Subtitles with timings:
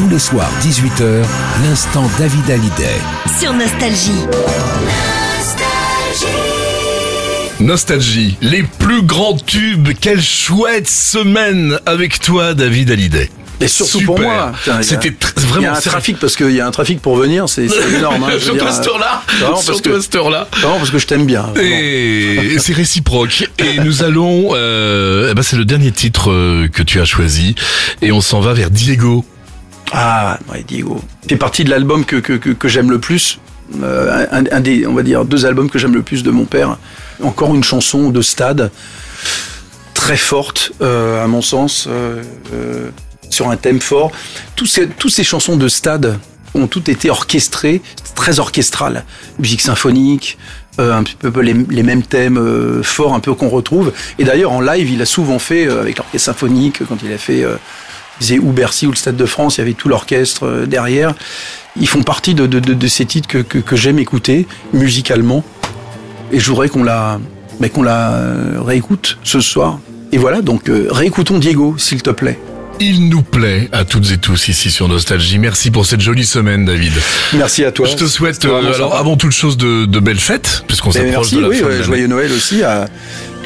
[0.00, 1.26] Tous les soirs, 18h,
[1.62, 2.96] l'instant David Hallyday.
[3.38, 4.12] Sur Nostalgie.
[7.60, 9.90] Nostalgie, les plus grands tubes.
[10.00, 13.28] Quelle chouette semaine avec toi, David Hallyday.
[13.60, 14.14] Et surtout Super.
[14.14, 14.52] pour moi.
[14.64, 16.60] Putain, il y a- C'était tr- Il y vraiment a un trafic parce qu'il y
[16.62, 18.24] a un trafic pour venir, c'est c'est énorme.
[18.24, 19.22] hein, Surtout dire, à cette heure-là.
[19.38, 20.48] vraiment parce Surtout que- à cette heure-là.
[20.62, 21.42] Vraiment parce que je t'aime bien.
[21.42, 21.60] vraiment.
[21.68, 23.50] Et c'est réciproque.
[23.58, 27.54] Et nous allons, euh, eh ben c'est le dernier titre euh, que tu as choisi,
[28.00, 29.26] et on s'en va vers Diego.
[29.92, 31.00] Ah, ouais, Diego.
[31.28, 33.38] C'est partie de l'album que, que, que, que j'aime le plus.
[33.82, 36.44] Euh, un, un des, on va dire, deux albums que j'aime le plus de mon
[36.44, 36.76] père.
[37.22, 38.70] Encore une chanson de stade
[39.94, 42.22] très forte, euh, à mon sens, euh,
[42.54, 42.90] euh,
[43.30, 44.12] sur un thème fort.
[44.56, 46.18] Tous ces, toutes ces chansons de stade
[46.54, 47.82] ont toutes été orchestrées,
[48.14, 49.04] très orchestrales.
[49.38, 50.38] Musique symphonique,
[50.78, 53.92] euh, un petit peu les, les mêmes thèmes euh, forts un peu qu'on retrouve.
[54.18, 57.44] Et d'ailleurs, en live, il a souvent fait, avec l'orchestre symphonique, quand il a fait...
[58.40, 61.14] ou Bercy ou le Stade de France, il y avait tout l'orchestre euh, derrière.
[61.80, 65.44] Ils font partie de, de, de, de ces titres que, que, que j'aime écouter musicalement.
[66.32, 67.18] Et je voudrais qu'on la,
[67.72, 69.78] qu'on la euh, réécoute ce soir.
[70.12, 72.38] Et voilà, donc euh, réécoutons Diego, s'il te plaît.
[72.82, 75.38] Il nous plaît à toutes et tous ici sur Nostalgie.
[75.38, 76.92] Merci pour cette jolie semaine, David.
[77.34, 77.86] Merci à toi.
[77.86, 78.96] Je te souhaite, euh, alors sympa.
[78.96, 81.82] avant toute chose, de, de belles fêtes, puisqu'on s'approche merci, de la oui, fin ouais,
[81.82, 82.86] joyeux Noël aussi à,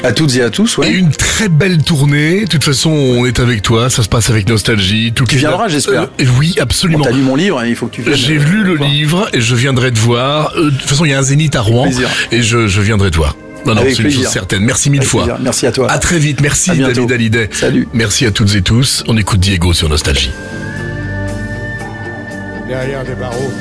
[0.05, 0.75] à toutes et à tous.
[0.77, 0.91] Et Ouais.
[0.91, 2.41] une très belle tournée.
[2.45, 3.89] De toute façon, on est avec toi.
[3.89, 5.11] Ça se passe avec nostalgie.
[5.13, 6.03] Tout Tu viendras, j'espère.
[6.03, 7.03] Euh, oui, absolument.
[7.03, 8.15] T'as lu mon livre, hein, il faut que tu viennes.
[8.15, 8.89] J'ai euh, lu le voir.
[8.89, 10.53] livre et je viendrai te voir.
[10.57, 12.09] Euh, de toute façon, il y a un zénith à Rouen Plaisir.
[12.31, 13.35] et je, je viendrai te voir.
[13.65, 14.63] Non, non, c'est une chose certaine.
[14.63, 15.23] Merci mille Avec fois.
[15.23, 15.41] plaisir.
[15.43, 15.91] Merci à toi.
[15.91, 16.39] À très vite.
[16.41, 16.75] Merci À.
[16.75, 17.49] David Hallyday.
[17.51, 17.87] Salut.
[17.93, 19.03] Merci à toutes et tous.
[19.07, 20.31] On écoute Diego sur Nostalgie.
[22.67, 23.51] derrière des barreaux.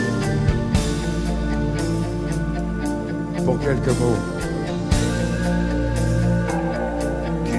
[3.45, 4.17] Pour quelques mots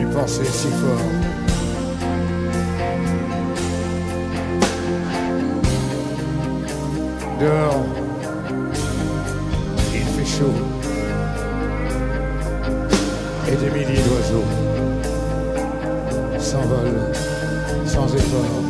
[0.05, 0.99] qu'il pensait si fort.
[7.39, 7.85] Dehors,
[9.93, 10.53] il fait chaud.
[13.47, 14.45] Et des milliers d'oiseaux
[16.39, 17.11] s'envolent
[17.85, 18.64] sans effort.